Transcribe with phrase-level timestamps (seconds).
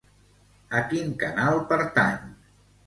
[0.79, 2.29] A quin canal pertany?